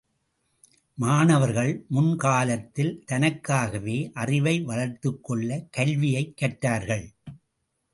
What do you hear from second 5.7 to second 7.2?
கல்வியைக் கற்றார்கள்.